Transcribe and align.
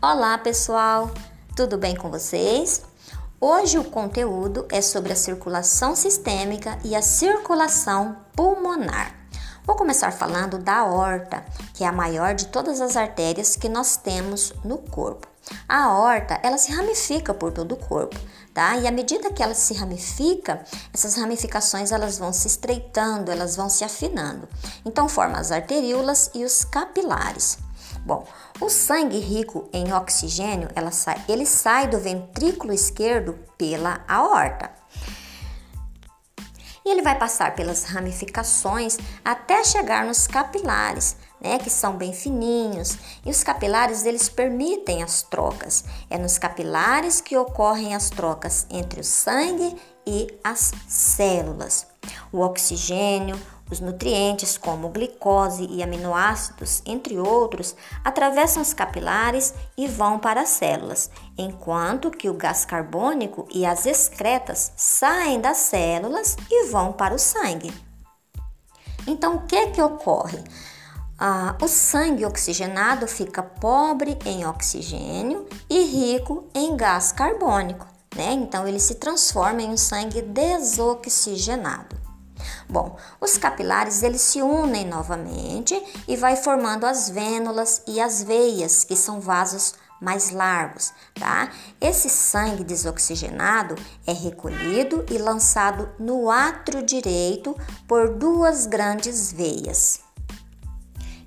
Olá, 0.00 0.38
pessoal! 0.38 1.10
Tudo 1.56 1.76
bem 1.76 1.96
com 1.96 2.08
vocês? 2.08 2.82
Hoje 3.40 3.80
o 3.80 3.84
conteúdo 3.84 4.64
é 4.70 4.80
sobre 4.80 5.12
a 5.12 5.16
circulação 5.16 5.96
sistêmica 5.96 6.78
e 6.84 6.94
a 6.94 7.02
circulação 7.02 8.16
pulmonar. 8.36 9.12
Vou 9.64 9.74
começar 9.74 10.12
falando 10.12 10.56
da 10.56 10.76
aorta, 10.76 11.44
que 11.74 11.82
é 11.82 11.86
a 11.88 11.92
maior 11.92 12.32
de 12.36 12.46
todas 12.46 12.80
as 12.80 12.96
artérias 12.96 13.56
que 13.56 13.68
nós 13.68 13.96
temos 13.96 14.54
no 14.64 14.78
corpo. 14.78 15.26
A 15.68 15.86
aorta, 15.86 16.38
ela 16.44 16.58
se 16.58 16.70
ramifica 16.70 17.34
por 17.34 17.50
todo 17.50 17.72
o 17.72 17.76
corpo, 17.76 18.16
tá? 18.54 18.76
E 18.76 18.86
à 18.86 18.92
medida 18.92 19.32
que 19.32 19.42
ela 19.42 19.54
se 19.54 19.74
ramifica, 19.74 20.62
essas 20.94 21.16
ramificações 21.16 21.90
elas 21.90 22.16
vão 22.16 22.32
se 22.32 22.46
estreitando, 22.46 23.32
elas 23.32 23.56
vão 23.56 23.68
se 23.68 23.82
afinando. 23.82 24.48
Então 24.84 25.08
forma 25.08 25.38
as 25.38 25.50
arteríolas 25.50 26.30
e 26.34 26.44
os 26.44 26.64
capilares. 26.64 27.58
Bom, 28.04 28.26
o 28.60 28.68
sangue 28.68 29.18
rico 29.18 29.68
em 29.72 29.92
oxigênio, 29.92 30.68
sai, 30.92 31.22
ele 31.28 31.46
sai 31.46 31.88
do 31.88 31.98
ventrículo 31.98 32.72
esquerdo 32.72 33.38
pela 33.56 34.04
aorta. 34.08 34.70
E 36.84 36.90
ele 36.90 37.02
vai 37.02 37.18
passar 37.18 37.54
pelas 37.54 37.84
ramificações 37.84 38.96
até 39.22 39.62
chegar 39.62 40.06
nos 40.06 40.26
capilares, 40.26 41.16
né, 41.38 41.58
que 41.58 41.68
são 41.68 41.96
bem 41.98 42.14
fininhos. 42.14 42.96
E 43.26 43.30
os 43.30 43.44
capilares 43.44 44.06
eles 44.06 44.30
permitem 44.30 45.02
as 45.02 45.22
trocas. 45.22 45.84
É 46.08 46.16
nos 46.16 46.38
capilares 46.38 47.20
que 47.20 47.36
ocorrem 47.36 47.94
as 47.94 48.08
trocas 48.08 48.66
entre 48.70 49.00
o 49.02 49.04
sangue 49.04 49.76
e 50.06 50.28
as 50.42 50.72
células. 50.88 51.86
O 52.32 52.40
oxigênio, 52.40 53.38
os 53.70 53.80
nutrientes, 53.80 54.56
como 54.56 54.88
glicose 54.88 55.66
e 55.70 55.82
aminoácidos, 55.82 56.82
entre 56.86 57.18
outros, 57.18 57.76
atravessam 58.04 58.62
os 58.62 58.72
capilares 58.72 59.52
e 59.76 59.86
vão 59.86 60.18
para 60.18 60.42
as 60.42 60.48
células, 60.48 61.10
enquanto 61.36 62.10
que 62.10 62.28
o 62.28 62.34
gás 62.34 62.64
carbônico 62.64 63.46
e 63.52 63.66
as 63.66 63.84
excretas 63.84 64.72
saem 64.76 65.40
das 65.40 65.58
células 65.58 66.36
e 66.50 66.66
vão 66.68 66.92
para 66.92 67.14
o 67.14 67.18
sangue. 67.18 67.72
Então, 69.06 69.36
o 69.36 69.42
que 69.42 69.68
que 69.68 69.82
ocorre? 69.82 70.42
Ah, 71.18 71.56
o 71.60 71.66
sangue 71.66 72.24
oxigenado 72.24 73.08
fica 73.08 73.42
pobre 73.42 74.16
em 74.24 74.46
oxigênio 74.46 75.46
e 75.68 75.82
rico 75.84 76.48
em 76.54 76.76
gás 76.76 77.10
carbônico, 77.10 77.86
né? 78.14 78.32
Então, 78.32 78.68
ele 78.68 78.78
se 78.78 78.94
transforma 78.94 79.62
em 79.62 79.70
um 79.70 79.76
sangue 79.76 80.22
desoxigenado. 80.22 82.07
Bom, 82.68 82.96
os 83.20 83.38
capilares 83.38 84.02
eles 84.02 84.20
se 84.20 84.42
unem 84.42 84.86
novamente 84.86 85.80
e 86.06 86.16
vai 86.16 86.36
formando 86.36 86.84
as 86.84 87.08
vênulas 87.08 87.82
e 87.86 87.98
as 88.00 88.22
veias, 88.22 88.84
que 88.84 88.94
são 88.94 89.20
vasos 89.20 89.74
mais 90.00 90.30
largos, 90.30 90.92
tá? 91.14 91.50
Esse 91.80 92.08
sangue 92.08 92.62
desoxigenado 92.62 93.74
é 94.06 94.12
recolhido 94.12 95.04
e 95.10 95.18
lançado 95.18 95.88
no 95.98 96.30
átrio 96.30 96.82
direito 96.82 97.56
por 97.86 98.14
duas 98.14 98.66
grandes 98.66 99.32
veias. 99.32 100.00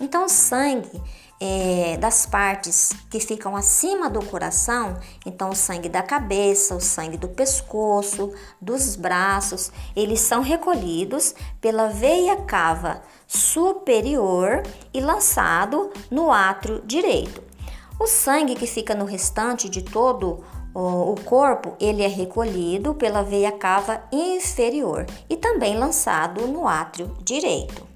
Então, 0.00 0.28
sangue 0.28 1.02
é, 1.40 1.96
das 1.98 2.26
partes 2.26 2.92
que 3.10 3.20
ficam 3.20 3.56
acima 3.56 4.10
do 4.10 4.24
coração, 4.24 4.96
então 5.24 5.50
o 5.50 5.54
sangue 5.54 5.88
da 5.88 6.02
cabeça, 6.02 6.74
o 6.74 6.80
sangue 6.80 7.16
do 7.16 7.28
pescoço, 7.28 8.32
dos 8.60 8.96
braços, 8.96 9.70
eles 9.94 10.20
são 10.20 10.42
recolhidos 10.42 11.34
pela 11.60 11.88
veia 11.88 12.36
cava 12.36 13.02
superior 13.26 14.62
e 14.92 15.00
lançado 15.00 15.90
no 16.10 16.32
átrio 16.32 16.82
direito. 16.84 17.42
O 18.00 18.06
sangue 18.06 18.54
que 18.54 18.66
fica 18.66 18.94
no 18.94 19.04
restante 19.04 19.68
de 19.68 19.82
todo 19.82 20.44
o 20.74 21.16
corpo, 21.24 21.74
ele 21.80 22.02
é 22.02 22.06
recolhido 22.06 22.94
pela 22.94 23.22
veia 23.22 23.50
cava 23.50 24.00
inferior 24.12 25.06
e 25.28 25.36
também 25.36 25.76
lançado 25.76 26.46
no 26.46 26.68
átrio 26.68 27.16
direito. 27.24 27.87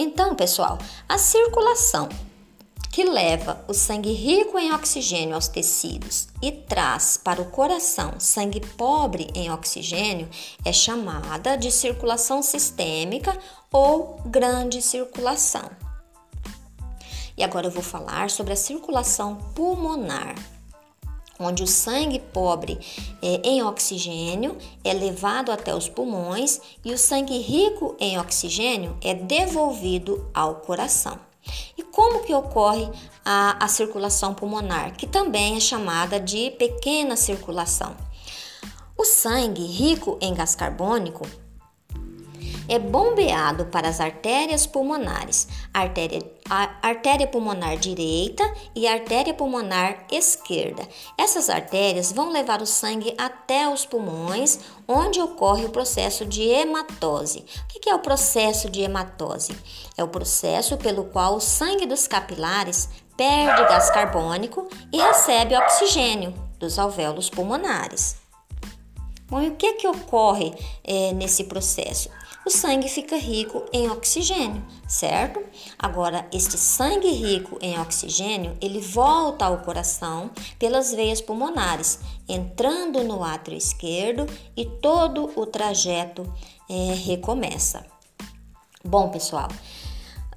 Então, 0.00 0.36
pessoal, 0.36 0.78
a 1.08 1.18
circulação 1.18 2.08
que 2.92 3.02
leva 3.02 3.64
o 3.66 3.74
sangue 3.74 4.12
rico 4.12 4.56
em 4.56 4.72
oxigênio 4.72 5.34
aos 5.34 5.48
tecidos 5.48 6.28
e 6.40 6.52
traz 6.52 7.16
para 7.16 7.42
o 7.42 7.50
coração 7.50 8.12
sangue 8.20 8.60
pobre 8.60 9.28
em 9.34 9.50
oxigênio 9.50 10.28
é 10.64 10.72
chamada 10.72 11.56
de 11.56 11.72
circulação 11.72 12.42
sistêmica 12.42 13.36
ou 13.72 14.20
grande 14.26 14.80
circulação. 14.80 15.68
E 17.36 17.42
agora 17.42 17.66
eu 17.66 17.72
vou 17.72 17.82
falar 17.82 18.30
sobre 18.30 18.52
a 18.52 18.56
circulação 18.56 19.34
pulmonar 19.54 20.36
onde 21.38 21.62
o 21.62 21.66
sangue 21.66 22.18
pobre 22.18 22.78
é, 23.22 23.40
em 23.44 23.62
oxigênio 23.62 24.56
é 24.84 24.92
levado 24.92 25.52
até 25.52 25.74
os 25.74 25.88
pulmões 25.88 26.60
e 26.84 26.92
o 26.92 26.98
sangue 26.98 27.38
rico 27.38 27.96
em 28.00 28.18
oxigênio 28.18 28.96
é 29.02 29.14
devolvido 29.14 30.28
ao 30.34 30.56
coração. 30.56 31.18
E 31.76 31.82
como 31.82 32.24
que 32.24 32.34
ocorre 32.34 32.88
a, 33.24 33.64
a 33.64 33.68
circulação 33.68 34.34
pulmonar, 34.34 34.96
que 34.96 35.06
também 35.06 35.56
é 35.56 35.60
chamada 35.60 36.20
de 36.20 36.50
pequena 36.52 37.16
circulação? 37.16 37.96
O 38.96 39.04
sangue 39.04 39.64
rico 39.64 40.18
em 40.20 40.34
gás 40.34 40.54
carbônico 40.54 41.24
é 42.68 42.78
bombeado 42.78 43.66
para 43.66 43.88
as 43.88 44.00
artérias 44.00 44.66
pulmonares, 44.66 45.48
artéria, 45.72 46.20
artéria 46.82 47.26
pulmonar 47.26 47.76
direita 47.78 48.44
e 48.74 48.86
artéria 48.86 49.32
pulmonar 49.32 50.04
esquerda. 50.12 50.86
Essas 51.16 51.48
artérias 51.48 52.12
vão 52.12 52.30
levar 52.30 52.60
o 52.60 52.66
sangue 52.66 53.14
até 53.16 53.68
os 53.68 53.86
pulmões, 53.86 54.60
onde 54.86 55.20
ocorre 55.20 55.64
o 55.64 55.70
processo 55.70 56.26
de 56.26 56.42
hematose. 56.42 57.44
O 57.64 57.80
que 57.80 57.88
é 57.88 57.94
o 57.94 58.00
processo 58.00 58.68
de 58.68 58.82
hematose? 58.82 59.56
É 59.96 60.04
o 60.04 60.08
processo 60.08 60.76
pelo 60.76 61.04
qual 61.04 61.36
o 61.36 61.40
sangue 61.40 61.86
dos 61.86 62.06
capilares 62.06 62.88
perde 63.16 63.62
gás 63.62 63.90
carbônico 63.90 64.68
e 64.92 65.00
recebe 65.00 65.56
oxigênio 65.56 66.32
dos 66.58 66.78
alvéolos 66.78 67.30
pulmonares. 67.30 68.16
Bom, 69.28 69.42
e 69.42 69.48
o 69.48 69.56
que, 69.56 69.74
que 69.74 69.86
ocorre 69.86 70.54
é, 70.84 71.12
nesse 71.12 71.44
processo? 71.44 72.08
O 72.48 72.50
sangue 72.50 72.88
fica 72.88 73.14
rico 73.14 73.62
em 73.74 73.90
oxigênio, 73.90 74.64
certo? 74.88 75.38
Agora, 75.78 76.26
este 76.32 76.56
sangue 76.56 77.10
rico 77.10 77.58
em 77.60 77.78
oxigênio, 77.78 78.56
ele 78.58 78.80
volta 78.80 79.44
ao 79.44 79.58
coração 79.58 80.30
pelas 80.58 80.90
veias 80.92 81.20
pulmonares, 81.20 82.00
entrando 82.26 83.04
no 83.04 83.22
átrio 83.22 83.56
esquerdo 83.56 84.26
e 84.56 84.64
todo 84.64 85.30
o 85.38 85.44
trajeto 85.44 86.22
é, 86.70 86.94
recomeça. 86.94 87.84
Bom, 88.82 89.10
pessoal, 89.10 89.48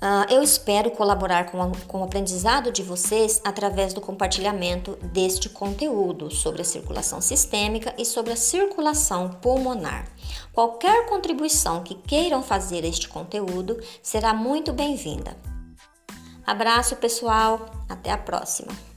Uh, 0.01 0.33
eu 0.33 0.41
espero 0.41 0.89
colaborar 0.89 1.51
com, 1.51 1.71
com 1.87 2.01
o 2.01 2.03
aprendizado 2.03 2.71
de 2.71 2.81
vocês 2.81 3.39
através 3.45 3.93
do 3.93 4.01
compartilhamento 4.01 4.95
deste 5.03 5.47
conteúdo 5.47 6.31
sobre 6.31 6.63
a 6.63 6.65
circulação 6.65 7.21
sistêmica 7.21 7.93
e 7.99 8.03
sobre 8.03 8.33
a 8.33 8.35
circulação 8.35 9.29
pulmonar. 9.29 10.07
Qualquer 10.51 11.05
contribuição 11.05 11.83
que 11.83 11.93
queiram 11.93 12.41
fazer 12.41 12.83
a 12.83 12.87
este 12.87 13.07
conteúdo 13.07 13.79
será 14.01 14.33
muito 14.33 14.73
bem-vinda. 14.73 15.37
Abraço, 16.47 16.95
pessoal. 16.95 17.69
Até 17.87 18.09
a 18.09 18.17
próxima. 18.17 18.90